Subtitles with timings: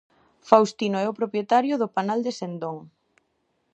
[0.49, 2.77] Faustino é o propietario do Panal de Sendón.